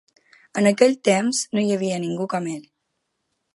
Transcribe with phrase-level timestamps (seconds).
[0.61, 2.67] En aquell temps, no hi havia ningú com ell.